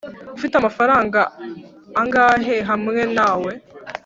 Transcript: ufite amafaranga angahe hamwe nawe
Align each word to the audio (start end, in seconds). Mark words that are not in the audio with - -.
ufite 0.35 0.53
amafaranga 0.57 1.19
angahe 2.01 2.55
hamwe 2.69 3.01
nawe 3.15 3.51